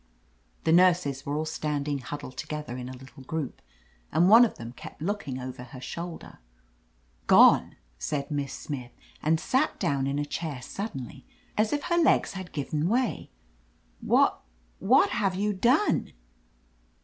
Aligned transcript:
The 0.63 0.71
nurses 0.71 1.27
were 1.27 1.35
all 1.37 1.45
standing 1.45 1.99
huddled 1.99 2.35
together 2.35 2.75
in 2.75 2.89
a 2.89 2.97
little 2.97 3.21
group, 3.21 3.61
and 4.11 4.27
one 4.31 4.43
of 4.45 4.55
them 4.57 4.73
kept 4.73 4.99
looking 4.99 5.39
over 5.39 5.61
her 5.65 5.79
shoulder. 5.79 6.39
"Gone!" 7.27 7.75
said 7.99 8.31
Miss 8.31 8.51
Smith, 8.51 8.93
and 9.21 9.39
sat 9.39 9.79
down 9.79 10.07
in 10.07 10.17
a 10.17 10.25
chair 10.25 10.59
suddenly, 10.63 11.23
as 11.55 11.71
if 11.71 11.83
her 11.83 11.99
legs 11.99 12.33
had 12.33 12.51
given 12.51 12.89
way. 12.89 13.29
Wha— 14.01 14.37
^what 14.83 15.09
have 15.09 15.35
you 15.35 15.53
done?" 15.53 16.13